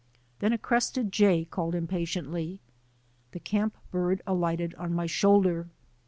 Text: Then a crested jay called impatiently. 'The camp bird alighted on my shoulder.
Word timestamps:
Then 0.39 0.51
a 0.51 0.57
crested 0.57 1.11
jay 1.11 1.45
called 1.45 1.75
impatiently. 1.75 2.59
'The 3.33 3.39
camp 3.41 3.77
bird 3.91 4.23
alighted 4.25 4.73
on 4.73 4.95
my 4.95 5.05
shoulder. 5.05 5.69